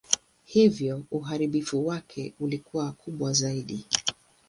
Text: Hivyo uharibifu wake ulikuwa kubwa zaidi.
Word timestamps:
Hivyo 0.43 1.03
uharibifu 1.11 1.87
wake 1.87 2.33
ulikuwa 2.39 2.91
kubwa 2.91 3.33
zaidi. 3.33 3.85